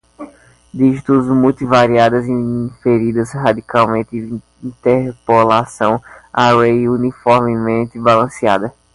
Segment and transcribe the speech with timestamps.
[0.73, 6.01] dígitos, multi-variadas, inferidas, radicalmente, interpolação,
[6.33, 8.73] array, uniformemente, balanceada